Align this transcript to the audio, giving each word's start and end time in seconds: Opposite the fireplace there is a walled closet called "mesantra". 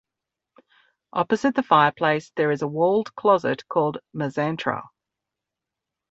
Opposite 1.13 1.53
the 1.53 1.61
fireplace 1.61 2.31
there 2.35 2.49
is 2.49 2.63
a 2.63 2.67
walled 2.67 3.13
closet 3.13 3.67
called 3.67 3.99
"mesantra". 4.15 4.81